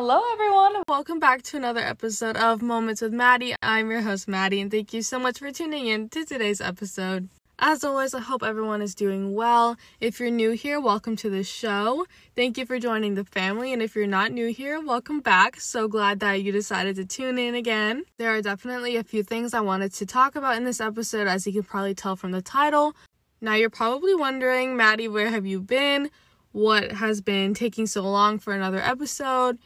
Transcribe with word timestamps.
Hello, 0.00 0.20
everyone. 0.32 0.84
Welcome 0.86 1.18
back 1.18 1.42
to 1.42 1.56
another 1.56 1.80
episode 1.80 2.36
of 2.36 2.62
Moments 2.62 3.02
with 3.02 3.12
Maddie. 3.12 3.56
I'm 3.60 3.90
your 3.90 4.00
host, 4.00 4.28
Maddie, 4.28 4.60
and 4.60 4.70
thank 4.70 4.92
you 4.92 5.02
so 5.02 5.18
much 5.18 5.40
for 5.40 5.50
tuning 5.50 5.88
in 5.88 6.08
to 6.10 6.24
today's 6.24 6.60
episode. 6.60 7.28
As 7.58 7.82
always, 7.82 8.14
I 8.14 8.20
hope 8.20 8.44
everyone 8.44 8.80
is 8.80 8.94
doing 8.94 9.34
well. 9.34 9.76
If 10.00 10.20
you're 10.20 10.30
new 10.30 10.52
here, 10.52 10.78
welcome 10.78 11.16
to 11.16 11.28
the 11.28 11.42
show. 11.42 12.06
Thank 12.36 12.56
you 12.58 12.64
for 12.64 12.78
joining 12.78 13.16
the 13.16 13.24
family. 13.24 13.72
And 13.72 13.82
if 13.82 13.96
you're 13.96 14.06
not 14.06 14.30
new 14.30 14.52
here, 14.52 14.80
welcome 14.80 15.18
back. 15.18 15.60
So 15.60 15.88
glad 15.88 16.20
that 16.20 16.44
you 16.44 16.52
decided 16.52 16.94
to 16.94 17.04
tune 17.04 17.36
in 17.36 17.56
again. 17.56 18.04
There 18.18 18.32
are 18.32 18.40
definitely 18.40 18.94
a 18.94 19.02
few 19.02 19.24
things 19.24 19.52
I 19.52 19.62
wanted 19.62 19.92
to 19.94 20.06
talk 20.06 20.36
about 20.36 20.56
in 20.56 20.64
this 20.64 20.80
episode, 20.80 21.26
as 21.26 21.44
you 21.44 21.52
can 21.52 21.64
probably 21.64 21.96
tell 21.96 22.14
from 22.14 22.30
the 22.30 22.40
title. 22.40 22.94
Now, 23.40 23.54
you're 23.54 23.68
probably 23.68 24.14
wondering, 24.14 24.76
Maddie, 24.76 25.08
where 25.08 25.30
have 25.30 25.44
you 25.44 25.60
been? 25.60 26.08
what 26.52 26.92
has 26.92 27.20
been 27.20 27.54
taking 27.54 27.86
so 27.86 28.02
long 28.02 28.38
for 28.38 28.52
another 28.52 28.80
episode. 28.80 29.58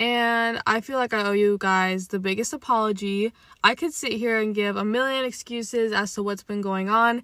And 0.00 0.60
I 0.66 0.80
feel 0.80 0.98
like 0.98 1.14
I 1.14 1.22
owe 1.24 1.32
you 1.32 1.58
guys 1.60 2.08
the 2.08 2.18
biggest 2.18 2.52
apology. 2.52 3.32
I 3.62 3.74
could 3.74 3.92
sit 3.92 4.12
here 4.12 4.40
and 4.40 4.54
give 4.54 4.76
a 4.76 4.84
million 4.84 5.24
excuses 5.24 5.92
as 5.92 6.14
to 6.14 6.22
what's 6.22 6.42
been 6.42 6.62
going 6.62 6.88
on, 6.88 7.22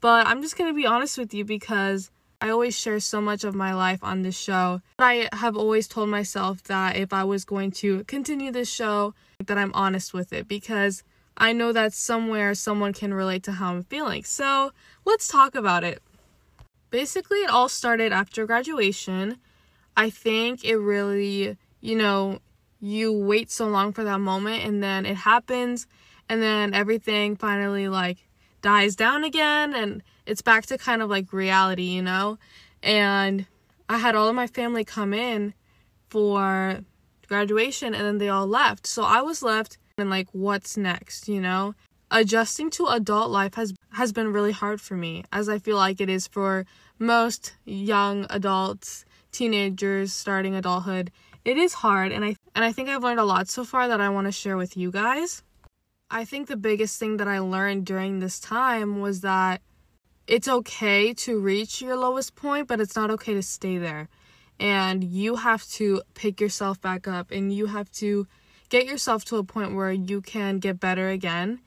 but 0.00 0.26
I'm 0.26 0.42
just 0.42 0.58
going 0.58 0.68
to 0.68 0.74
be 0.74 0.86
honest 0.86 1.16
with 1.16 1.32
you 1.32 1.44
because 1.44 2.10
I 2.40 2.50
always 2.50 2.78
share 2.78 3.00
so 3.00 3.20
much 3.20 3.44
of 3.44 3.54
my 3.54 3.72
life 3.72 4.02
on 4.02 4.22
this 4.22 4.36
show. 4.36 4.82
I 4.98 5.28
have 5.32 5.56
always 5.56 5.88
told 5.88 6.08
myself 6.08 6.64
that 6.64 6.96
if 6.96 7.12
I 7.12 7.24
was 7.24 7.44
going 7.44 7.70
to 7.82 8.04
continue 8.04 8.50
this 8.50 8.70
show, 8.70 9.14
that 9.46 9.56
I'm 9.56 9.72
honest 9.72 10.12
with 10.12 10.32
it 10.32 10.48
because 10.48 11.04
I 11.38 11.52
know 11.52 11.72
that 11.72 11.92
somewhere 11.94 12.54
someone 12.54 12.92
can 12.92 13.14
relate 13.14 13.44
to 13.44 13.52
how 13.52 13.72
I'm 13.74 13.84
feeling. 13.84 14.24
So, 14.24 14.72
let's 15.04 15.28
talk 15.28 15.54
about 15.54 15.84
it 15.84 16.02
basically 16.90 17.38
it 17.38 17.50
all 17.50 17.68
started 17.68 18.12
after 18.12 18.46
graduation. 18.46 19.38
I 19.96 20.10
think 20.10 20.64
it 20.64 20.76
really, 20.76 21.56
you 21.80 21.96
know, 21.96 22.40
you 22.80 23.12
wait 23.12 23.50
so 23.50 23.66
long 23.66 23.92
for 23.92 24.04
that 24.04 24.20
moment 24.20 24.64
and 24.64 24.82
then 24.82 25.06
it 25.06 25.16
happens 25.16 25.86
and 26.28 26.42
then 26.42 26.74
everything 26.74 27.36
finally 27.36 27.88
like 27.88 28.18
dies 28.62 28.96
down 28.96 29.24
again 29.24 29.74
and 29.74 30.02
it's 30.26 30.42
back 30.42 30.66
to 30.66 30.78
kind 30.78 31.02
of 31.02 31.08
like 31.08 31.32
reality, 31.32 31.84
you 31.84 32.02
know? 32.02 32.38
And 32.82 33.46
I 33.88 33.98
had 33.98 34.14
all 34.14 34.28
of 34.28 34.34
my 34.34 34.46
family 34.46 34.84
come 34.84 35.14
in 35.14 35.54
for 36.08 36.80
graduation 37.28 37.94
and 37.94 38.04
then 38.04 38.18
they 38.18 38.28
all 38.28 38.46
left. 38.46 38.86
So 38.86 39.02
I 39.02 39.22
was 39.22 39.42
left 39.42 39.78
and 39.98 40.10
like 40.10 40.28
what's 40.32 40.76
next, 40.76 41.28
you 41.28 41.40
know? 41.40 41.74
adjusting 42.10 42.70
to 42.70 42.86
adult 42.86 43.30
life 43.30 43.54
has 43.54 43.74
has 43.92 44.12
been 44.12 44.32
really 44.32 44.52
hard 44.52 44.80
for 44.80 44.96
me 44.96 45.24
as 45.32 45.48
I 45.48 45.58
feel 45.58 45.76
like 45.76 46.00
it 46.00 46.08
is 46.08 46.26
for 46.26 46.64
most 46.98 47.54
young 47.64 48.26
adults, 48.30 49.04
teenagers 49.32 50.12
starting 50.12 50.54
adulthood. 50.54 51.10
It 51.46 51.58
is 51.58 51.74
hard 51.74 52.10
and 52.10 52.24
I 52.24 52.34
and 52.56 52.64
I 52.64 52.72
think 52.72 52.88
I've 52.88 53.04
learned 53.04 53.20
a 53.20 53.24
lot 53.24 53.48
so 53.48 53.62
far 53.62 53.86
that 53.86 54.00
I 54.00 54.08
want 54.08 54.26
to 54.26 54.32
share 54.32 54.56
with 54.56 54.76
you 54.76 54.90
guys. 54.90 55.44
I 56.10 56.24
think 56.24 56.48
the 56.48 56.56
biggest 56.56 56.98
thing 56.98 57.18
that 57.18 57.28
I 57.28 57.38
learned 57.38 57.86
during 57.86 58.18
this 58.18 58.40
time 58.40 59.00
was 59.00 59.20
that 59.20 59.62
it's 60.26 60.48
okay 60.48 61.14
to 61.14 61.38
reach 61.38 61.80
your 61.80 61.94
lowest 61.94 62.34
point, 62.34 62.66
but 62.66 62.80
it's 62.80 62.96
not 62.96 63.12
okay 63.12 63.34
to 63.34 63.44
stay 63.44 63.78
there. 63.78 64.08
And 64.58 65.04
you 65.04 65.36
have 65.36 65.64
to 65.78 66.02
pick 66.14 66.40
yourself 66.40 66.80
back 66.80 67.06
up 67.06 67.30
and 67.30 67.54
you 67.54 67.66
have 67.66 67.92
to 68.02 68.26
get 68.68 68.84
yourself 68.84 69.24
to 69.26 69.36
a 69.36 69.44
point 69.44 69.76
where 69.76 69.92
you 69.92 70.22
can 70.22 70.58
get 70.58 70.80
better 70.80 71.10
again 71.10 71.60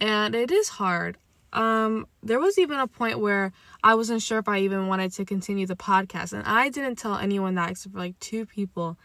and 0.00 0.36
it 0.36 0.52
is 0.52 0.68
hard. 0.68 1.16
Um, 1.54 2.06
there 2.22 2.40
was 2.40 2.58
even 2.58 2.78
a 2.78 2.86
point 2.86 3.20
where 3.20 3.52
I 3.82 3.94
wasn't 3.94 4.22
sure 4.22 4.38
if 4.38 4.48
I 4.48 4.58
even 4.58 4.88
wanted 4.88 5.12
to 5.12 5.24
continue 5.24 5.66
the 5.66 5.76
podcast, 5.76 6.32
and 6.32 6.42
I 6.44 6.68
didn't 6.68 6.96
tell 6.96 7.16
anyone 7.16 7.54
that 7.54 7.70
except 7.70 7.92
for 7.92 8.00
like 8.00 8.18
two 8.18 8.44
people, 8.44 8.98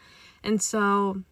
and 0.43 0.61
so 0.61 1.23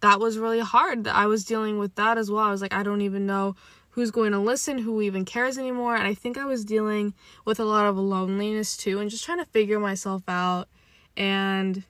that 0.00 0.20
was 0.20 0.38
really 0.38 0.60
hard. 0.60 1.04
That 1.04 1.14
I 1.14 1.26
was 1.26 1.44
dealing 1.44 1.78
with 1.78 1.94
that 1.96 2.18
as 2.18 2.30
well. 2.30 2.44
I 2.44 2.50
was 2.50 2.62
like, 2.62 2.74
I 2.74 2.82
don't 2.82 3.02
even 3.02 3.26
know 3.26 3.56
who's 3.90 4.10
going 4.10 4.32
to 4.32 4.38
listen, 4.38 4.78
who 4.78 5.02
even 5.02 5.24
cares 5.24 5.58
anymore, 5.58 5.96
and 5.96 6.06
I 6.06 6.14
think 6.14 6.38
I 6.38 6.44
was 6.44 6.64
dealing 6.64 7.14
with 7.44 7.60
a 7.60 7.64
lot 7.64 7.86
of 7.86 7.98
loneliness 7.98 8.76
too, 8.76 9.00
and 9.00 9.10
just 9.10 9.24
trying 9.24 9.38
to 9.38 9.44
figure 9.46 9.78
myself 9.78 10.22
out. 10.28 10.68
And 11.16 11.84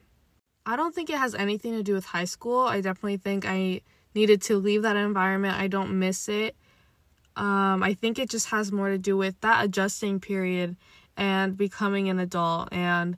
I 0.67 0.77
don't 0.77 0.95
think 0.95 1.11
it 1.11 1.19
has 1.19 1.35
anything 1.35 1.73
to 1.73 1.83
do 1.83 1.95
with 1.95 2.07
high 2.07 2.25
school. 2.25 2.61
I 2.61 2.81
definitely 2.81 3.19
think 3.19 3.45
I 3.47 3.83
needed 4.15 4.43
to 4.43 4.57
leave 4.57 4.83
that 4.83 4.97
environment. 4.97 5.59
I 5.59 5.69
don't 5.69 5.99
miss 5.99 6.29
it 6.29 6.57
um, 7.37 7.83
I 7.83 7.95
think 7.95 8.19
it 8.19 8.29
just 8.29 8.49
has 8.49 8.73
more 8.73 8.91
to 8.91 8.99
do 8.99 9.17
with 9.17 9.41
that 9.41 9.65
adjusting 9.65 10.21
period 10.21 10.77
and 11.17 11.57
becoming 11.57 12.09
an 12.09 12.19
adult 12.19 12.69
and 12.73 13.17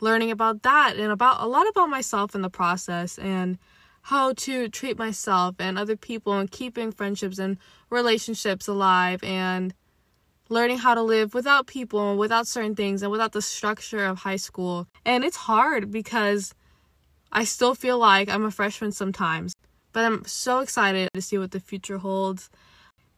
learning 0.00 0.30
about 0.30 0.62
that 0.62 0.96
and 0.96 1.10
about 1.10 1.40
a 1.40 1.46
lot 1.46 1.68
about 1.68 1.88
myself 1.88 2.34
in 2.34 2.42
the 2.42 2.50
process 2.50 3.18
and 3.18 3.58
how 4.02 4.32
to 4.34 4.68
treat 4.68 4.98
myself 4.98 5.56
and 5.58 5.78
other 5.78 5.96
people 5.96 6.32
and 6.34 6.50
keeping 6.50 6.92
friendships 6.92 7.38
and 7.38 7.58
relationships 7.90 8.68
alive 8.68 9.22
and 9.24 9.74
learning 10.48 10.78
how 10.78 10.94
to 10.94 11.02
live 11.02 11.34
without 11.34 11.66
people 11.66 12.10
and 12.10 12.18
without 12.18 12.46
certain 12.46 12.76
things 12.76 13.02
and 13.02 13.10
without 13.10 13.32
the 13.32 13.42
structure 13.42 14.04
of 14.04 14.18
high 14.18 14.36
school. 14.36 14.86
And 15.04 15.24
it's 15.24 15.36
hard 15.36 15.90
because 15.90 16.54
I 17.32 17.44
still 17.44 17.74
feel 17.74 17.98
like 17.98 18.28
I'm 18.28 18.44
a 18.44 18.50
freshman 18.50 18.92
sometimes, 18.92 19.54
but 19.92 20.04
I'm 20.04 20.24
so 20.24 20.60
excited 20.60 21.08
to 21.14 21.22
see 21.22 21.38
what 21.38 21.50
the 21.50 21.60
future 21.60 21.98
holds 21.98 22.48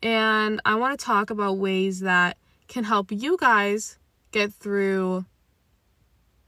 and 0.03 0.61
I 0.65 0.77
want 0.77 0.99
to 0.99 1.05
talk 1.05 1.31
about 1.31 1.59
ways 1.59 2.01
that 2.01 2.37
can 2.69 2.85
help 2.85 3.11
you 3.11 3.37
guys 3.37 3.99
get 4.31 4.53
through 4.53 5.25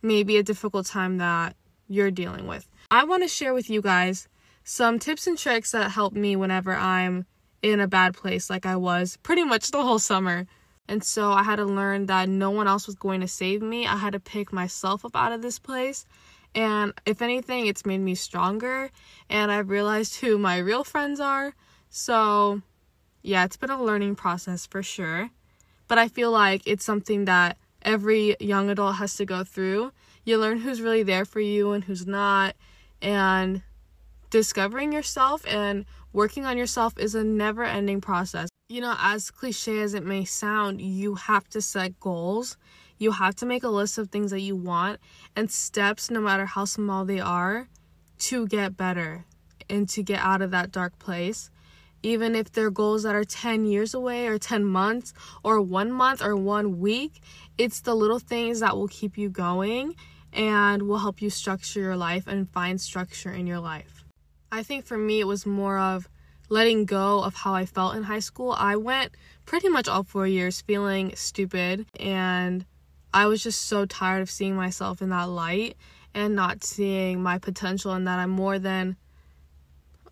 maybe 0.03 0.37
a 0.37 0.43
difficult 0.43 0.87
time 0.87 1.19
that 1.19 1.57
you're 1.89 2.11
dealing 2.11 2.47
with. 2.47 2.69
I 2.91 3.05
want 3.05 3.23
to 3.23 3.29
share 3.29 3.55
with 3.55 3.71
you 3.71 3.83
guys 3.83 4.29
some 4.65 4.99
tips 4.99 5.27
and 5.27 5.39
tricks 5.39 5.73
that 5.73 5.91
help 5.91 6.13
me 6.13 6.37
whenever 6.37 6.75
I'm 6.75 7.27
in 7.63 7.81
a 7.81 7.89
bad 7.89 8.15
place, 8.15 8.49
like 8.49 8.67
I 8.67 8.77
was 8.77 9.17
pretty 9.19 9.45
much 9.45 9.71
the 9.71 9.83
whole 9.83 9.99
summer. 9.99 10.47
And 10.89 11.05
so 11.05 11.33
I 11.33 11.43
had 11.43 11.57
to 11.57 11.65
learn 11.65 12.07
that 12.07 12.29
no 12.29 12.51
one 12.51 12.67
else 12.67 12.87
was 12.87 12.97
going 12.97 13.21
to 13.21 13.29
save 13.29 13.63
me. 13.63 13.87
I 13.87 13.97
had 13.97 14.13
to 14.15 14.21
pick 14.21 14.53
myself 14.53 15.05
up 15.05 15.15
out 15.15 15.33
of 15.33 15.43
this 15.43 15.59
place. 15.59 16.05
And 16.55 16.93
if 17.07 17.23
anything, 17.23 17.67
it's 17.67 17.87
made 17.87 18.01
me 18.01 18.15
stronger. 18.15 18.91
And 19.29 19.53
I've 19.53 19.71
realized 19.71 20.17
who 20.17 20.37
my 20.39 20.59
real 20.59 20.83
friends 20.83 21.21
are. 21.21 21.55
So 21.91 22.63
yeah, 23.23 23.45
it's 23.45 23.57
been 23.57 23.71
a 23.71 23.83
learning 23.83 24.17
process 24.17 24.67
for 24.67 24.83
sure. 24.83 25.31
But 25.87 25.99
I 25.99 26.09
feel 26.09 26.31
like 26.31 26.63
it's 26.67 26.85
something 26.85 27.27
that 27.27 27.57
every 27.83 28.37
young 28.41 28.71
adult 28.71 28.97
has 28.97 29.15
to 29.17 29.25
go 29.25 29.45
through. 29.45 29.93
You 30.25 30.39
learn 30.39 30.61
who's 30.61 30.81
really 30.81 31.03
there 31.03 31.25
for 31.25 31.41
you 31.41 31.73
and 31.73 31.85
who's 31.85 32.07
not. 32.07 32.55
And 33.03 33.63
discovering 34.31 34.93
yourself 34.93 35.45
and 35.47 35.85
working 36.13 36.47
on 36.47 36.59
yourself 36.59 36.99
is 36.99 37.15
a 37.15 37.25
never 37.25 37.65
ending 37.65 38.01
process. 38.01 38.49
You 38.69 38.81
know, 38.81 38.95
as 38.99 39.31
cliche 39.31 39.81
as 39.81 39.95
it 39.95 40.05
may 40.05 40.25
sound, 40.25 40.81
you 40.81 41.15
have 41.15 41.49
to 41.51 41.61
set 41.61 41.99
goals. 41.99 42.57
You 42.99 43.13
have 43.13 43.35
to 43.37 43.47
make 43.47 43.65
a 43.65 43.69
list 43.69 43.99
of 43.99 44.11
things 44.11 44.31
that 44.31 44.41
you 44.41 44.55
want 44.55 45.01
and 45.35 45.51
steps, 45.51 46.11
no 46.11 46.21
matter 46.21 46.47
how 46.47 46.67
small 46.67 47.05
they 47.05 47.21
are, 47.21 47.69
to 48.19 48.47
get 48.47 48.77
better 48.77 49.25
and 49.69 49.89
to 49.89 50.03
get 50.03 50.21
out 50.21 50.43
of 50.43 50.51
that 50.51 50.71
dark 50.71 50.99
place 50.99 51.51
even 52.03 52.35
if 52.35 52.53
they're 52.53 52.71
goals 52.71 53.03
that 53.03 53.15
are 53.15 53.25
10 53.25 53.67
years 53.67 53.95
away 53.95 54.27
or 54.27 54.39
10 54.39 54.65
months 54.65 55.13
or 55.43 55.61
one 55.61 55.93
month 55.93 56.23
or 56.23 56.37
one 56.37 56.81
week, 56.81 57.21
it's 57.59 57.81
the 57.81 57.95
little 57.95 58.19
things 58.19 58.61
that 58.61 58.77
will 58.77 58.89
keep 58.89 59.19
you 59.19 59.29
going 59.29 59.95
and 60.33 60.83
will 60.83 60.99
help 60.99 61.21
you 61.21 61.31
structure 61.31 61.81
your 61.81 61.97
life 61.97 62.27
and 62.27 62.49
find 62.51 62.81
structure 62.81 63.31
in 63.31 63.47
your 63.47 63.61
life. 63.61 64.05
I 64.53 64.63
think 64.63 64.85
for 64.85 64.97
me, 64.97 65.21
it 65.21 65.27
was 65.27 65.47
more 65.47 65.79
of 65.79 66.09
letting 66.49 66.85
go 66.85 67.23
of 67.23 67.35
how 67.35 67.55
I 67.55 67.67
felt 67.67 67.95
in 67.95 68.05
high 68.05 68.21
school. 68.21 68.53
I 68.53 68.77
went 68.77 69.15
pretty 69.47 69.69
much 69.69 69.89
all 69.89 70.03
four 70.03 70.27
years 70.27 70.61
feeling 70.61 71.13
stupid, 71.15 71.87
and 71.99 72.65
I 73.15 73.27
was 73.27 73.43
just 73.43 73.63
so 73.63 73.87
tired 73.87 74.23
of 74.23 74.31
seeing 74.31 74.57
myself 74.57 75.01
in 75.03 75.11
that 75.11 75.29
light 75.29 75.77
and 76.15 76.35
not 76.35 76.65
seeing 76.65 77.23
my 77.23 77.39
potential 77.39 77.93
and 77.93 78.07
that 78.07 78.19
I'm 78.19 78.31
more 78.31 78.59
than 78.59 78.97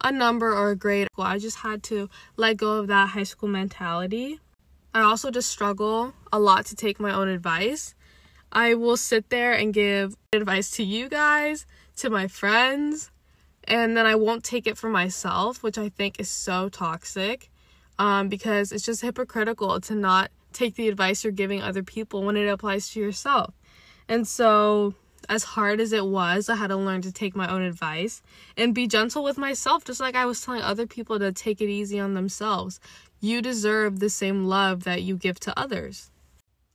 a 0.03 0.13
number 0.13 0.53
or 0.53 0.71
a 0.71 0.77
grade. 0.77 1.09
Well, 1.17 1.27
I 1.27 1.39
just 1.39 1.59
had 1.59 1.83
to 1.85 2.09
let 2.37 2.57
go 2.57 2.79
of 2.79 2.87
that 2.89 3.11
high 3.11 3.25
school 3.25 3.49
mentality. 3.49 4.41
I 4.95 5.01
also 5.01 5.31
just 5.31 5.51
struggle 5.51 6.15
a 6.33 6.39
lot 6.39 6.67
to 6.67 6.77
take 6.77 6.99
my 6.99 7.13
own 7.13 7.29
advice. 7.29 7.95
I 8.51 8.75
will 8.75 8.97
sit 8.97 9.29
there 9.29 9.53
and 9.53 9.75
give 9.75 10.17
advice 10.33 10.71
to 10.73 10.83
you 10.83 11.09
guys, 11.09 11.67
to 11.97 12.11
my 12.11 12.27
friends, 12.27 13.11
and 13.65 13.97
then 13.97 14.07
I 14.07 14.15
won't 14.15 14.45
take 14.45 14.67
it 14.67 14.79
for 14.79 14.89
myself, 14.89 15.63
which 15.63 15.77
I 15.77 15.91
think 15.91 16.19
is 16.19 16.31
so 16.31 16.69
toxic 16.71 17.51
um, 17.99 18.29
because 18.29 18.73
it's 18.73 18.85
just 18.85 19.03
hypocritical 19.03 19.81
to 19.81 19.95
not 19.95 20.31
take 20.53 20.77
the 20.77 20.89
advice 20.89 21.23
you're 21.23 21.33
giving 21.33 21.63
other 21.63 21.83
people 21.83 22.23
when 22.23 22.37
it 22.37 22.49
applies 22.49 22.89
to 22.91 23.01
yourself. 23.01 23.55
And 24.09 24.27
so 24.27 24.95
as 25.29 25.45
hard 25.45 25.81
as 25.81 25.93
it 25.93 26.07
was, 26.07 26.49
I 26.49 26.57
had 26.57 26.69
to 26.69 26.77
learn 26.77 27.03
to 27.03 27.13
take 27.13 27.37
my 27.37 27.51
own 27.51 27.63
advice 27.63 28.23
and 28.57 28.75
be 28.75 28.87
gentle 28.87 29.23
with 29.23 29.39
myself, 29.39 29.85
just 29.85 30.01
like 30.01 30.15
I 30.15 30.27
was 30.27 30.41
telling 30.41 30.63
other 30.63 30.87
people 30.87 31.19
to 31.19 31.33
take 31.33 31.61
it 31.61 31.69
easy 31.69 32.01
on 32.01 32.15
themselves. 32.15 32.81
You 33.21 33.43
deserve 33.43 34.01
the 34.01 34.11
same 34.11 34.45
love 34.45 34.85
that 34.85 35.03
you 35.03 35.17
give 35.17 35.39
to 35.41 35.59
others. 35.59 36.11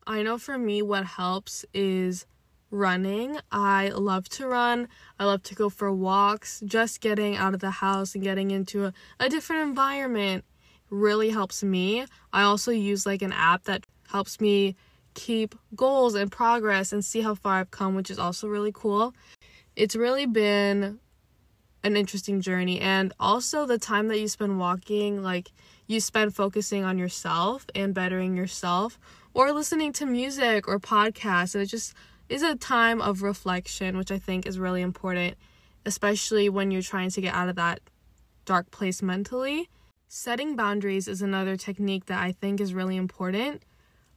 I 0.06 0.22
know 0.22 0.38
for 0.38 0.58
me, 0.58 0.82
what 0.82 1.06
helps 1.06 1.66
is 1.74 2.26
running. 2.70 3.38
I 3.52 3.90
love 3.90 4.28
to 4.30 4.48
run. 4.48 4.88
I 5.20 5.26
love 5.26 5.44
to 5.44 5.56
go 5.56 5.70
for 5.70 5.92
walks. 5.92 6.62
Just 6.66 7.02
getting 7.02 7.38
out 7.38 7.54
of 7.54 7.60
the 7.60 7.72
house 7.72 8.16
and 8.16 8.24
getting 8.24 8.52
into 8.52 8.86
a, 8.86 8.94
a 9.20 9.30
different 9.30 9.62
environment 9.64 10.44
really 10.90 11.30
helps 11.30 11.64
me. 11.64 12.06
I 12.34 12.44
also 12.44 12.72
use 12.72 13.06
like 13.06 13.22
an 13.22 13.32
app 13.32 13.64
that 13.64 13.86
helps 14.10 14.42
me 14.42 14.76
keep 15.14 15.56
goals 15.76 16.16
and 16.16 16.32
progress 16.32 16.92
and 16.94 17.04
see 17.04 17.22
how 17.22 17.36
far 17.36 17.60
I've 17.60 17.72
come, 17.72 17.96
which 17.96 18.12
is 18.12 18.20
also 18.20 18.48
really 18.48 18.72
cool. 18.74 19.14
It's 19.76 19.96
really 19.96 20.26
been 20.26 21.00
an 21.84 21.98
interesting 21.98 22.42
journey. 22.42 22.80
And 22.80 23.14
also 23.20 23.66
the 23.66 23.78
time 23.78 24.08
that 24.08 24.20
you 24.20 24.28
spend 24.28 24.60
walking 24.60 25.22
like 25.22 25.52
you 25.88 26.00
spend 26.00 26.34
focusing 26.34 26.84
on 26.84 26.98
yourself 26.98 27.66
and 27.76 27.94
bettering 27.94 28.38
yourself 28.38 28.98
or 29.34 29.52
listening 29.52 29.92
to 29.94 30.06
music 30.06 30.68
or 30.68 30.80
podcasts. 30.80 31.56
And 31.56 31.64
it 31.64 31.68
just 31.68 31.94
is 32.30 32.42
a 32.42 32.56
time 32.56 33.02
of 33.02 33.22
reflection 33.22 33.98
which 33.98 34.12
i 34.12 34.18
think 34.18 34.46
is 34.46 34.58
really 34.58 34.82
important 34.82 35.36
especially 35.86 36.50
when 36.50 36.72
you're 36.72 36.82
trying 36.82 37.10
to 37.10 37.22
get 37.22 37.34
out 37.34 37.50
of 37.50 37.56
that 37.58 37.82
dark 38.46 38.72
place 38.72 39.02
mentally. 39.02 39.70
Setting 40.08 40.56
boundaries 40.56 41.08
is 41.08 41.22
another 41.22 41.58
technique 41.58 42.06
that 42.06 42.22
i 42.22 42.32
think 42.32 42.62
is 42.62 42.74
really 42.74 42.96
important 42.96 43.64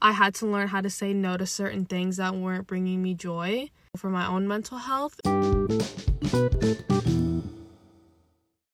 i 0.01 0.13
had 0.13 0.35
to 0.35 0.47
learn 0.47 0.69
how 0.69 0.81
to 0.81 0.91
say 0.91 1.13
no 1.13 1.37
to 1.37 1.47
certain 1.47 1.85
things 1.85 2.17
that 2.17 2.35
weren't 2.35 2.67
bringing 2.67 3.03
me 3.03 3.15
joy 3.15 3.69
for 3.97 4.11
my 4.11 4.27
own 4.27 4.47
mental 4.47 4.79
health 4.79 5.21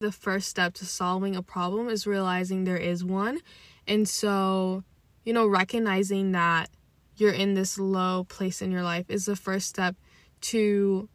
the 0.03 0.13
first 0.13 0.49
step 0.49 0.75
to 0.75 0.85
solving 0.85 1.35
a 1.35 1.43
problem 1.43 1.89
is 1.89 2.07
realizing 2.07 2.65
there 2.65 2.77
is 2.77 3.03
one. 3.03 3.41
And 3.87 4.07
so, 4.07 4.85
you 5.25 5.33
know, 5.33 5.47
recognizing 5.47 6.33
that 6.33 6.69
you're 7.17 7.33
in 7.33 7.55
this 7.55 7.79
low 7.79 8.25
place 8.25 8.61
in 8.61 8.71
your 8.71 8.83
life 8.83 9.07
is 9.09 9.25
the 9.25 9.37
first 9.37 9.69
step 9.69 9.97
to 10.43 11.09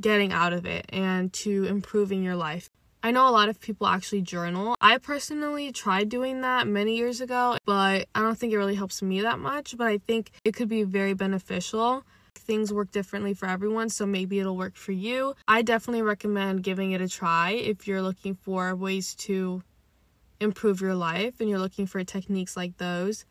getting 0.00 0.32
out 0.32 0.52
of 0.52 0.64
it 0.64 0.86
and 0.88 1.32
to 1.34 1.64
improving 1.64 2.24
your 2.24 2.36
life. 2.36 2.67
I 3.02 3.10
know 3.12 3.28
a 3.28 3.30
lot 3.30 3.48
of 3.48 3.60
people 3.60 3.86
actually 3.86 4.22
journal. 4.22 4.74
I 4.80 4.98
personally 4.98 5.70
tried 5.72 6.08
doing 6.08 6.40
that 6.40 6.66
many 6.66 6.96
years 6.96 7.20
ago, 7.20 7.56
but 7.64 8.08
I 8.14 8.20
don't 8.20 8.36
think 8.36 8.52
it 8.52 8.58
really 8.58 8.74
helps 8.74 9.02
me 9.02 9.20
that 9.20 9.38
much. 9.38 9.76
But 9.76 9.86
I 9.86 9.98
think 9.98 10.32
it 10.44 10.52
could 10.52 10.68
be 10.68 10.82
very 10.82 11.14
beneficial 11.14 12.04
things 12.48 12.72
work 12.72 12.90
differently 12.90 13.34
for 13.34 13.46
everyone, 13.46 13.90
so 13.90 14.06
maybe 14.06 14.40
it'll 14.40 14.56
work 14.56 14.74
for 14.74 14.92
you. 14.92 15.34
I 15.46 15.60
definitely 15.62 16.02
recommend 16.02 16.62
giving 16.62 16.92
it 16.92 17.00
a 17.00 17.08
try 17.08 17.50
if 17.50 17.86
you're 17.86 18.00
looking 18.00 18.34
for 18.34 18.74
ways 18.74 19.14
to 19.16 19.62
improve 20.40 20.80
your 20.80 20.94
life 20.94 21.40
and 21.40 21.48
you're 21.50 21.58
looking 21.58 21.86
for 21.86 22.02
techniques 22.04 22.56
like 22.56 22.78
those. 22.78 23.26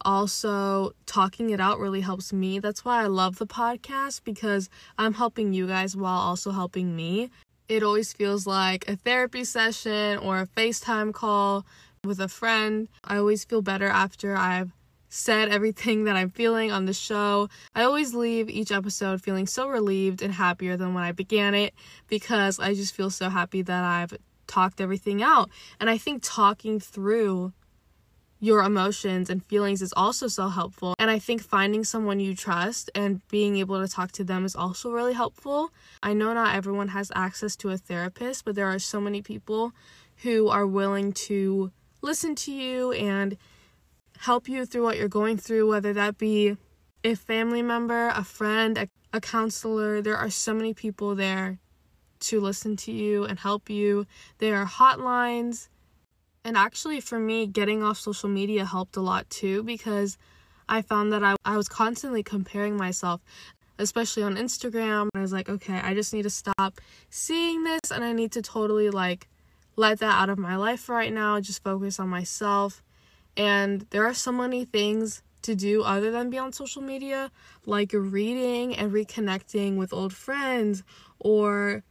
Also, 0.00 0.92
talking 1.06 1.50
it 1.50 1.60
out 1.60 1.78
really 1.78 2.00
helps 2.00 2.32
me. 2.32 2.58
That's 2.58 2.84
why 2.84 3.02
I 3.02 3.06
love 3.06 3.38
the 3.38 3.46
podcast 3.46 4.22
because 4.24 4.68
I'm 4.98 5.14
helping 5.14 5.52
you 5.52 5.66
guys 5.66 5.96
while 5.96 6.18
also 6.18 6.50
helping 6.50 6.96
me. 6.96 7.30
It 7.68 7.82
always 7.82 8.12
feels 8.12 8.46
like 8.46 8.86
a 8.88 8.96
therapy 8.96 9.42
session 9.44 10.18
or 10.18 10.40
a 10.40 10.46
FaceTime 10.46 11.14
call 11.14 11.64
with 12.04 12.20
a 12.20 12.28
friend. 12.28 12.88
I 13.02 13.16
always 13.16 13.44
feel 13.44 13.62
better 13.62 13.88
after 13.88 14.36
I've 14.36 14.72
said 15.08 15.48
everything 15.48 16.04
that 16.04 16.16
I'm 16.16 16.28
feeling 16.28 16.70
on 16.70 16.84
the 16.84 16.92
show. 16.92 17.48
I 17.74 17.84
always 17.84 18.12
leave 18.12 18.50
each 18.50 18.70
episode 18.70 19.22
feeling 19.22 19.46
so 19.46 19.68
relieved 19.68 20.20
and 20.20 20.34
happier 20.34 20.76
than 20.76 20.92
when 20.92 21.04
I 21.04 21.12
began 21.12 21.54
it 21.54 21.72
because 22.08 22.58
I 22.58 22.74
just 22.74 22.94
feel 22.94 23.10
so 23.10 23.30
happy 23.30 23.62
that 23.62 23.84
I've 23.84 24.12
talked 24.46 24.80
everything 24.80 25.22
out. 25.22 25.48
And 25.80 25.88
I 25.88 25.96
think 25.96 26.22
talking 26.22 26.80
through 26.80 27.54
your 28.44 28.62
emotions 28.62 29.30
and 29.30 29.42
feelings 29.42 29.80
is 29.80 29.94
also 29.96 30.28
so 30.28 30.48
helpful. 30.48 30.94
And 30.98 31.10
I 31.10 31.18
think 31.18 31.40
finding 31.40 31.82
someone 31.82 32.20
you 32.20 32.36
trust 32.36 32.90
and 32.94 33.26
being 33.28 33.56
able 33.56 33.80
to 33.80 33.90
talk 33.90 34.12
to 34.12 34.24
them 34.24 34.44
is 34.44 34.54
also 34.54 34.90
really 34.90 35.14
helpful. 35.14 35.70
I 36.02 36.12
know 36.12 36.34
not 36.34 36.54
everyone 36.54 36.88
has 36.88 37.10
access 37.14 37.56
to 37.56 37.70
a 37.70 37.78
therapist, 37.78 38.44
but 38.44 38.54
there 38.54 38.66
are 38.68 38.78
so 38.78 39.00
many 39.00 39.22
people 39.22 39.72
who 40.24 40.48
are 40.48 40.66
willing 40.66 41.14
to 41.28 41.72
listen 42.02 42.34
to 42.34 42.52
you 42.52 42.92
and 42.92 43.38
help 44.18 44.46
you 44.46 44.66
through 44.66 44.82
what 44.82 44.98
you're 44.98 45.08
going 45.08 45.38
through, 45.38 45.66
whether 45.66 45.94
that 45.94 46.18
be 46.18 46.58
a 47.02 47.14
family 47.14 47.62
member, 47.62 48.08
a 48.08 48.24
friend, 48.24 48.76
a, 48.76 48.88
a 49.14 49.22
counselor. 49.22 50.02
There 50.02 50.18
are 50.18 50.28
so 50.28 50.52
many 50.52 50.74
people 50.74 51.14
there 51.14 51.60
to 52.20 52.40
listen 52.40 52.76
to 52.76 52.92
you 52.92 53.24
and 53.24 53.38
help 53.38 53.70
you. 53.70 54.06
There 54.36 54.56
are 54.56 54.66
hotlines. 54.66 55.68
And 56.44 56.56
actually, 56.56 57.00
for 57.00 57.18
me, 57.18 57.46
getting 57.46 57.82
off 57.82 57.98
social 57.98 58.28
media 58.28 58.64
helped 58.64 58.96
a 58.96 59.00
lot 59.00 59.28
too 59.30 59.62
because 59.62 60.18
I 60.68 60.82
found 60.82 61.12
that 61.12 61.24
I, 61.24 61.36
I 61.44 61.56
was 61.56 61.68
constantly 61.68 62.22
comparing 62.22 62.76
myself, 62.76 63.22
especially 63.78 64.22
on 64.22 64.36
Instagram. 64.36 65.08
I 65.14 65.20
was 65.20 65.32
like, 65.32 65.48
okay, 65.48 65.80
I 65.82 65.94
just 65.94 66.12
need 66.12 66.22
to 66.24 66.30
stop 66.30 66.80
seeing 67.08 67.64
this 67.64 67.90
and 67.90 68.04
I 68.04 68.12
need 68.12 68.32
to 68.32 68.42
totally 68.42 68.90
like 68.90 69.28
let 69.76 70.00
that 70.00 70.20
out 70.20 70.28
of 70.28 70.38
my 70.38 70.56
life 70.56 70.88
right 70.88 71.12
now, 71.12 71.40
just 71.40 71.62
focus 71.62 71.98
on 71.98 72.08
myself 72.08 72.82
and 73.36 73.86
there 73.90 74.04
are 74.04 74.14
so 74.14 74.32
many 74.32 74.64
things 74.64 75.22
to 75.42 75.54
do 75.54 75.82
other 75.82 76.10
than 76.10 76.30
be 76.30 76.38
on 76.38 76.52
social 76.52 76.82
media, 76.82 77.30
like 77.66 77.90
reading 77.92 78.74
and 78.74 78.92
reconnecting 78.92 79.76
with 79.76 79.92
old 79.92 80.12
friends 80.12 80.82
or 81.18 81.82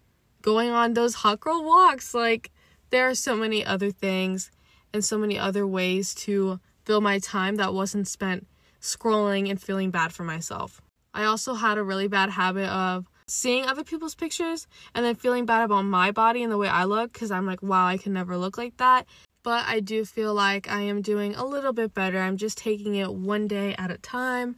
going 0.42 0.70
on 0.70 0.94
those 0.94 1.16
hot 1.16 1.40
girl 1.40 1.64
walks. 1.64 2.14
Like, 2.14 2.52
there 2.94 3.10
are 3.10 3.16
so 3.16 3.36
many 3.36 3.66
other 3.66 3.92
things 3.92 4.52
and 4.94 5.04
so 5.04 5.18
many 5.18 5.38
other 5.38 5.66
ways 5.66 6.14
to 6.14 6.60
fill 6.86 7.02
my 7.02 7.18
time 7.20 7.56
that 7.56 7.74
wasn't 7.74 8.08
spent 8.08 8.48
scrolling 8.80 9.50
and 9.50 9.62
feeling 9.62 9.92
bad 9.92 10.14
for 10.14 10.24
myself. 10.24 10.82
I 11.14 11.26
also 11.26 11.56
had 11.56 11.78
a 11.78 11.84
really 11.84 12.08
bad 12.08 12.30
habit 12.30 12.70
of 12.70 13.08
seeing 13.28 13.66
other 13.66 13.84
people's 13.84 14.16
pictures 14.16 14.68
and 14.94 15.04
then 15.04 15.16
feeling 15.16 15.46
bad 15.46 15.64
about 15.64 15.82
my 15.82 16.12
body 16.12 16.44
and 16.44 16.52
the 16.52 16.58
way 16.58 16.68
I 16.68 16.84
look 16.84 17.12
because 17.12 17.32
I'm 17.32 17.48
like, 17.48 17.64
wow, 17.64 17.88
I 17.88 17.98
can 17.98 18.14
never 18.14 18.38
look 18.38 18.58
like 18.58 18.78
that 18.78 19.08
but 19.44 19.66
I 19.68 19.82
do 19.82 20.06
feel 20.06 20.34
like 20.34 20.72
I 20.72 20.82
am 20.82 21.02
doing 21.02 21.36
a 21.36 21.46
little 21.46 21.74
bit 21.74 21.94
better. 21.94 22.18
I'm 22.18 22.38
just 22.38 22.58
taking 22.58 22.96
it 22.96 23.14
one 23.14 23.48
day 23.48 23.76
at 23.78 23.92
a 23.92 23.98
time. 23.98 24.56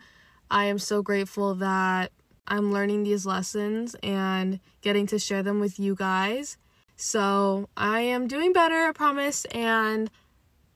I 0.50 0.66
am 0.66 0.78
so 0.78 1.02
grateful 1.02 1.56
that 1.56 2.12
I'm 2.48 2.72
learning 2.72 3.04
these 3.04 3.26
lessons 3.26 3.96
and 4.04 4.60
getting 4.82 5.08
to 5.08 5.18
share 5.18 5.42
them 5.42 5.60
with 5.60 5.80
you 5.80 5.96
guys. 5.96 6.58
So 6.96 7.70
I 7.76 8.02
am 8.02 8.28
doing 8.28 8.54
better, 8.54 8.86
I 8.86 8.92
promise. 8.92 9.46
And 9.46 10.10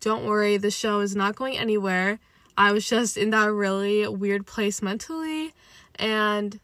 don't 0.02 0.26
worry, 0.26 0.58
the 0.58 0.72
show 0.72 1.00
is 1.00 1.16
not 1.16 1.36
going 1.36 1.58
anywhere. 1.58 2.20
I 2.58 2.74
was 2.74 2.88
just 2.88 3.16
in 3.16 3.30
that 3.30 3.52
really 3.52 4.06
weird 4.08 4.46
place 4.46 4.82
mentally 4.82 5.54
and 5.96 6.60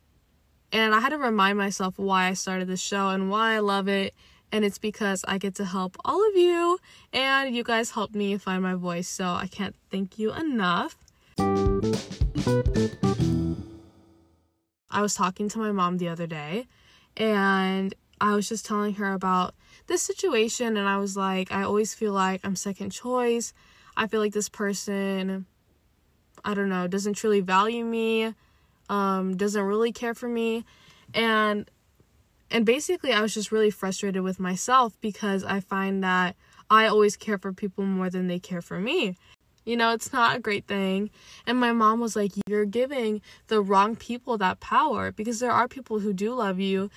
and 0.71 0.93
I 0.93 0.99
had 0.99 1.09
to 1.09 1.17
remind 1.17 1.57
myself 1.57 1.97
why 1.97 2.27
I 2.27 2.33
started 2.33 2.67
the 2.67 2.75
show 2.75 3.09
and 3.09 3.29
why 3.29 3.53
I 3.53 3.59
love 3.59 3.87
it 3.87 4.13
and 4.51 4.65
it's 4.65 4.77
because 4.77 5.23
I 5.25 5.37
get 5.37 5.55
to 5.55 5.63
help 5.63 5.95
all 6.03 6.27
of 6.27 6.35
you 6.35 6.79
and 7.13 7.55
you 7.55 7.63
guys 7.63 7.91
help 7.91 8.13
me 8.13 8.37
find 8.37 8.61
my 8.61 8.73
voice 8.73 9.07
so 9.07 9.25
I 9.25 9.47
can't 9.47 9.75
thank 9.89 10.19
you 10.19 10.33
enough. 10.33 10.97
I 14.89 15.01
was 15.01 15.15
talking 15.15 15.47
to 15.49 15.59
my 15.59 15.71
mom 15.71 15.97
the 15.97 16.09
other 16.09 16.27
day 16.27 16.67
and 17.15 17.93
I 18.21 18.35
was 18.35 18.47
just 18.49 18.65
telling 18.65 18.95
her 18.95 19.13
about 19.13 19.55
this 19.87 20.01
situation 20.01 20.77
and 20.77 20.87
I 20.87 20.97
was 20.97 21.15
like 21.17 21.51
I 21.51 21.63
always 21.63 21.93
feel 21.93 22.13
like 22.13 22.41
I'm 22.43 22.55
second 22.55 22.91
choice. 22.91 23.53
I 23.97 24.07
feel 24.07 24.19
like 24.19 24.33
this 24.33 24.49
person 24.49 25.45
I 26.43 26.53
don't 26.53 26.69
know, 26.69 26.87
doesn't 26.87 27.13
truly 27.15 27.41
value 27.41 27.85
me, 27.85 28.33
um 28.89 29.35
doesn't 29.37 29.61
really 29.61 29.91
care 29.91 30.13
for 30.13 30.29
me 30.29 30.65
and 31.13 31.69
and 32.51 32.65
basically, 32.65 33.11
I 33.11 33.21
was 33.21 33.33
just 33.33 33.51
really 33.51 33.71
frustrated 33.71 34.21
with 34.21 34.39
myself 34.39 34.99
because 35.01 35.43
I 35.43 35.59
find 35.59 36.03
that 36.03 36.35
I 36.69 36.85
always 36.87 37.17
care 37.17 37.37
for 37.37 37.51
people 37.51 37.83
more 37.85 38.09
than 38.09 38.27
they 38.27 38.39
care 38.39 38.61
for 38.61 38.79
me. 38.79 39.17
You 39.65 39.75
know, 39.75 39.93
it's 39.93 40.13
not 40.13 40.35
a 40.35 40.39
great 40.39 40.67
thing. 40.67 41.09
And 41.47 41.59
my 41.59 41.71
mom 41.71 41.99
was 41.99 42.15
like, 42.15 42.31
You're 42.47 42.65
giving 42.65 43.21
the 43.47 43.61
wrong 43.61 43.95
people 43.95 44.37
that 44.37 44.59
power 44.59 45.11
because 45.11 45.39
there 45.39 45.51
are 45.51 45.67
people 45.67 45.99
who 45.99 46.13
do 46.13 46.33
love 46.35 46.59
you 46.59 46.91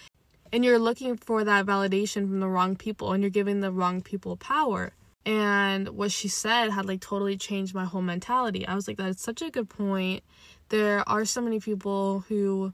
and 0.52 0.64
you're 0.64 0.78
looking 0.78 1.16
for 1.16 1.44
that 1.44 1.66
validation 1.66 2.28
from 2.28 2.40
the 2.40 2.48
wrong 2.48 2.76
people 2.76 3.12
and 3.12 3.22
you're 3.22 3.30
giving 3.30 3.60
the 3.60 3.72
wrong 3.72 4.00
people 4.00 4.36
power. 4.36 4.92
And 5.26 5.88
what 5.90 6.10
she 6.10 6.28
said 6.28 6.70
had 6.70 6.86
like 6.86 7.00
totally 7.00 7.36
changed 7.36 7.74
my 7.74 7.84
whole 7.84 8.02
mentality. 8.02 8.66
I 8.66 8.74
was 8.74 8.88
like, 8.88 8.96
That's 8.96 9.22
such 9.22 9.42
a 9.42 9.50
good 9.50 9.68
point. 9.68 10.22
There 10.70 11.06
are 11.08 11.24
so 11.24 11.40
many 11.40 11.60
people 11.60 12.20
who 12.28 12.72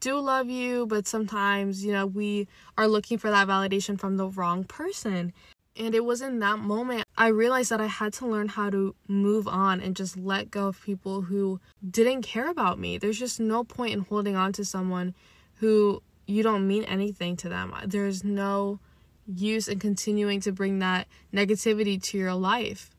do 0.00 0.18
love 0.18 0.48
you, 0.48 0.86
but 0.86 1.06
sometimes, 1.06 1.84
you 1.84 1.92
know, 1.92 2.06
we 2.06 2.48
are 2.76 2.88
looking 2.88 3.18
for 3.18 3.30
that 3.30 3.46
validation 3.46 3.98
from 3.98 4.16
the 4.16 4.28
wrong 4.28 4.64
person. 4.64 5.32
And 5.76 5.94
it 5.94 6.04
was 6.04 6.20
in 6.20 6.40
that 6.40 6.58
moment 6.58 7.04
I 7.16 7.28
realized 7.28 7.70
that 7.70 7.80
I 7.80 7.86
had 7.86 8.12
to 8.14 8.26
learn 8.26 8.48
how 8.48 8.70
to 8.70 8.94
move 9.08 9.46
on 9.46 9.80
and 9.80 9.96
just 9.96 10.16
let 10.16 10.50
go 10.50 10.68
of 10.68 10.82
people 10.82 11.22
who 11.22 11.60
didn't 11.88 12.22
care 12.22 12.50
about 12.50 12.78
me. 12.78 12.98
There's 12.98 13.18
just 13.18 13.38
no 13.38 13.64
point 13.64 13.92
in 13.92 14.00
holding 14.00 14.36
on 14.36 14.52
to 14.54 14.64
someone 14.64 15.14
who 15.56 16.02
you 16.26 16.42
don't 16.42 16.66
mean 16.66 16.84
anything 16.84 17.36
to 17.36 17.48
them. 17.48 17.74
There's 17.86 18.24
no 18.24 18.80
use 19.26 19.68
in 19.68 19.78
continuing 19.78 20.40
to 20.40 20.52
bring 20.52 20.78
that 20.80 21.06
negativity 21.32 22.02
to 22.02 22.18
your 22.18 22.34
life. 22.34 22.90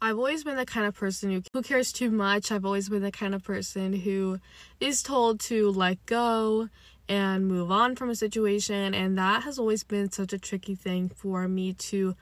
I've 0.00 0.18
always 0.18 0.44
been 0.44 0.56
the 0.56 0.66
kind 0.66 0.86
of 0.86 0.94
person 0.94 1.30
who, 1.30 1.42
who 1.52 1.62
cares 1.62 1.90
too 1.92 2.10
much. 2.10 2.52
I've 2.52 2.64
always 2.64 2.88
been 2.88 3.02
the 3.02 3.10
kind 3.10 3.34
of 3.34 3.42
person 3.42 3.94
who 3.94 4.40
is 4.78 5.02
told 5.02 5.40
to 5.40 5.70
let 5.70 6.04
go 6.06 6.68
and 7.08 7.48
move 7.48 7.70
on 7.70 7.96
from 7.96 8.10
a 8.10 8.14
situation. 8.14 8.94
And 8.94 9.16
that 9.16 9.44
has 9.44 9.58
always 9.58 9.84
been 9.84 10.10
such 10.10 10.32
a 10.32 10.38
tricky 10.38 10.74
thing 10.74 11.08
for 11.08 11.48
me 11.48 11.72
to 11.72 12.14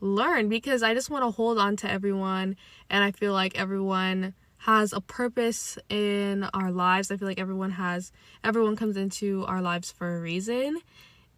learn 0.00 0.48
because 0.48 0.82
I 0.82 0.92
just 0.92 1.08
want 1.08 1.24
to 1.24 1.30
hold 1.30 1.56
on 1.58 1.76
to 1.76 1.90
everyone. 1.90 2.56
And 2.90 3.04
I 3.04 3.12
feel 3.12 3.32
like 3.32 3.58
everyone 3.58 4.34
has 4.64 4.94
a 4.94 5.00
purpose 5.00 5.76
in 5.90 6.42
our 6.54 6.72
lives. 6.72 7.10
I 7.10 7.18
feel 7.18 7.28
like 7.28 7.38
everyone 7.38 7.72
has, 7.72 8.12
everyone 8.42 8.76
comes 8.76 8.96
into 8.96 9.44
our 9.44 9.60
lives 9.60 9.92
for 9.92 10.16
a 10.16 10.20
reason. 10.20 10.78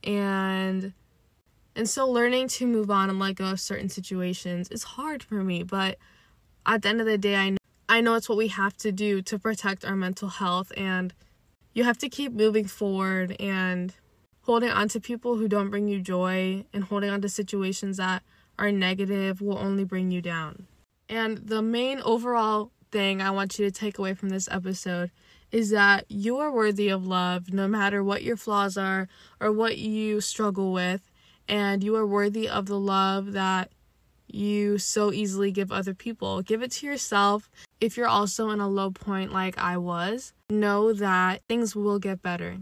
And 0.04 0.92
and 1.74 1.88
so 1.88 2.08
learning 2.08 2.46
to 2.48 2.68
move 2.68 2.88
on 2.88 3.10
and 3.10 3.18
let 3.18 3.34
go 3.34 3.46
of 3.46 3.58
certain 3.58 3.88
situations 3.88 4.68
is 4.68 4.84
hard 4.84 5.24
for 5.24 5.42
me, 5.42 5.64
but 5.64 5.98
at 6.64 6.82
the 6.82 6.88
end 6.88 7.00
of 7.00 7.06
the 7.06 7.18
day, 7.18 7.34
I 7.34 7.50
know, 7.50 7.56
I 7.88 8.00
know 8.00 8.14
it's 8.14 8.28
what 8.28 8.38
we 8.38 8.48
have 8.48 8.76
to 8.78 8.92
do 8.92 9.20
to 9.22 9.38
protect 9.40 9.84
our 9.84 9.96
mental 9.96 10.28
health 10.28 10.72
and 10.76 11.12
you 11.74 11.82
have 11.82 11.98
to 11.98 12.08
keep 12.08 12.32
moving 12.32 12.66
forward 12.66 13.34
and 13.40 13.92
holding 14.42 14.70
on 14.70 14.88
to 14.90 15.00
people 15.00 15.36
who 15.36 15.48
don't 15.48 15.70
bring 15.70 15.88
you 15.88 16.00
joy 16.00 16.64
and 16.72 16.84
holding 16.84 17.10
on 17.10 17.20
to 17.22 17.28
situations 17.28 17.96
that 17.96 18.22
are 18.56 18.70
negative 18.70 19.42
will 19.42 19.58
only 19.58 19.82
bring 19.82 20.12
you 20.12 20.22
down. 20.22 20.68
And 21.08 21.38
the 21.38 21.60
main 21.60 22.00
overall 22.00 22.70
thing 22.90 23.20
I 23.20 23.30
want 23.30 23.58
you 23.58 23.64
to 23.64 23.70
take 23.70 23.98
away 23.98 24.14
from 24.14 24.28
this 24.28 24.48
episode 24.50 25.10
is 25.52 25.70
that 25.70 26.04
you 26.08 26.38
are 26.38 26.50
worthy 26.50 26.88
of 26.88 27.06
love 27.06 27.52
no 27.52 27.68
matter 27.68 28.02
what 28.02 28.22
your 28.22 28.36
flaws 28.36 28.76
are 28.76 29.08
or 29.40 29.52
what 29.52 29.78
you 29.78 30.20
struggle 30.20 30.72
with 30.72 31.10
and 31.48 31.84
you 31.84 31.94
are 31.96 32.06
worthy 32.06 32.48
of 32.48 32.66
the 32.66 32.78
love 32.78 33.32
that 33.32 33.70
you 34.28 34.78
so 34.78 35.12
easily 35.12 35.50
give 35.50 35.70
other 35.70 35.94
people. 35.94 36.42
Give 36.42 36.62
it 36.62 36.72
to 36.72 36.86
yourself. 36.86 37.48
If 37.80 37.96
you're 37.96 38.08
also 38.08 38.50
in 38.50 38.60
a 38.60 38.68
low 38.68 38.90
point 38.90 39.32
like 39.32 39.56
I 39.58 39.76
was, 39.76 40.32
know 40.50 40.92
that 40.92 41.42
things 41.48 41.76
will 41.76 41.98
get 41.98 42.22
better. 42.22 42.58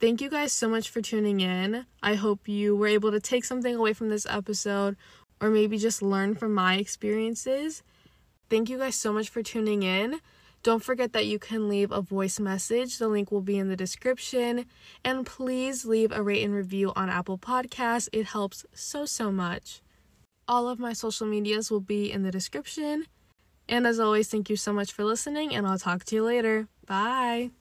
Thank 0.00 0.20
you 0.20 0.30
guys 0.30 0.52
so 0.52 0.68
much 0.68 0.90
for 0.90 1.00
tuning 1.00 1.40
in. 1.40 1.86
I 2.02 2.14
hope 2.14 2.48
you 2.48 2.74
were 2.74 2.88
able 2.88 3.12
to 3.12 3.20
take 3.20 3.44
something 3.44 3.74
away 3.74 3.92
from 3.92 4.08
this 4.08 4.26
episode 4.28 4.96
or 5.40 5.50
maybe 5.50 5.78
just 5.78 6.02
learn 6.02 6.34
from 6.34 6.54
my 6.54 6.74
experiences. 6.76 7.82
Thank 8.52 8.68
you 8.68 8.76
guys 8.76 8.96
so 8.96 9.14
much 9.14 9.30
for 9.30 9.42
tuning 9.42 9.82
in. 9.82 10.20
Don't 10.62 10.84
forget 10.84 11.14
that 11.14 11.24
you 11.24 11.38
can 11.38 11.70
leave 11.70 11.90
a 11.90 12.02
voice 12.02 12.38
message. 12.38 12.98
The 12.98 13.08
link 13.08 13.32
will 13.32 13.40
be 13.40 13.56
in 13.56 13.70
the 13.70 13.76
description. 13.76 14.66
And 15.02 15.24
please 15.24 15.86
leave 15.86 16.12
a 16.12 16.22
rate 16.22 16.44
and 16.44 16.52
review 16.52 16.92
on 16.94 17.08
Apple 17.08 17.38
Podcasts. 17.38 18.10
It 18.12 18.26
helps 18.26 18.66
so, 18.74 19.06
so 19.06 19.32
much. 19.32 19.80
All 20.46 20.68
of 20.68 20.78
my 20.78 20.92
social 20.92 21.26
medias 21.26 21.70
will 21.70 21.80
be 21.80 22.12
in 22.12 22.24
the 22.24 22.30
description. 22.30 23.06
And 23.70 23.86
as 23.86 23.98
always, 23.98 24.28
thank 24.28 24.50
you 24.50 24.56
so 24.56 24.74
much 24.74 24.92
for 24.92 25.02
listening, 25.02 25.54
and 25.54 25.66
I'll 25.66 25.78
talk 25.78 26.04
to 26.04 26.14
you 26.14 26.22
later. 26.22 26.68
Bye. 26.84 27.52